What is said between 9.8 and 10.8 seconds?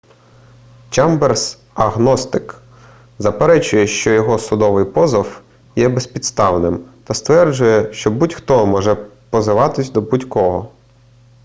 до будь-кого